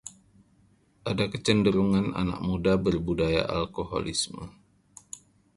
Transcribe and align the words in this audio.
ada 1.09 1.25
kecenderungan 1.33 2.05
anak 2.21 2.39
muda 2.47 2.73
berbudaya 2.85 3.43
alkoholisme 3.57 4.43